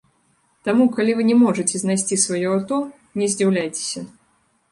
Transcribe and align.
Таму, 0.67 0.85
калі 0.95 1.11
вы 1.19 1.25
не 1.27 1.33
можаце 1.41 1.81
знайсці 1.83 2.15
сваё 2.25 2.49
аўто, 2.55 2.79
не 3.23 3.27
здзіўляйцеся. 3.35 4.01